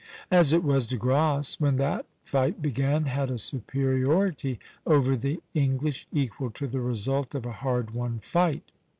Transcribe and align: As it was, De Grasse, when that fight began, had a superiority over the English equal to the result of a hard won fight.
As 0.31 0.51
it 0.51 0.63
was, 0.63 0.87
De 0.87 0.97
Grasse, 0.97 1.59
when 1.59 1.75
that 1.75 2.07
fight 2.23 2.59
began, 2.59 3.05
had 3.05 3.29
a 3.29 3.37
superiority 3.37 4.59
over 4.83 5.15
the 5.15 5.41
English 5.53 6.07
equal 6.11 6.49
to 6.49 6.65
the 6.65 6.81
result 6.81 7.35
of 7.35 7.45
a 7.45 7.51
hard 7.51 7.91
won 7.91 8.17
fight. 8.17 8.71